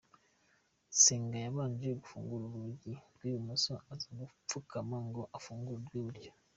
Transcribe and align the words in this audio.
Nsenga 0.93 1.35
yabanje 1.45 1.87
gufungura 2.01 2.43
urugi 2.47 2.93
rw’ibumoso, 3.13 3.73
aza 3.93 4.07
gupfukama 4.19 4.97
ngo 5.07 5.21
afungure 5.37 5.75
urw’iburyo. 5.79 6.29